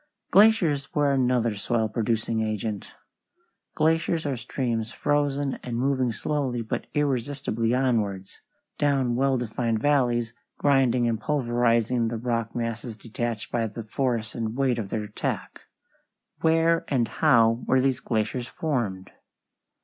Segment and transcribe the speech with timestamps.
[0.31, 2.95] Glaciers were another soil producing agent.
[3.75, 8.39] Glaciers are streams "frozen and moving slowly but irresistibly onwards,
[8.79, 14.55] down well defined valleys, grinding and pulverizing the rock masses detached by the force and
[14.57, 15.65] weight of their attack."
[16.41, 19.11] Where and how were these glaciers formed?